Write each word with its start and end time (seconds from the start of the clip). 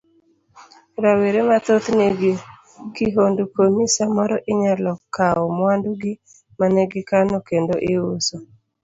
Rawere 1.03 1.39
mathoth 1.49 1.87
nigi 1.97 2.31
kihondko 2.95 3.61
ni 3.75 3.85
samoro 3.95 4.35
inyalo 4.51 4.91
kawo 5.15 5.43
mwandu 5.57 5.89
gi 6.01 6.13
mane 6.59 6.81
gikano 6.91 7.35
kendo 7.49 7.75
iuso. 7.91 8.35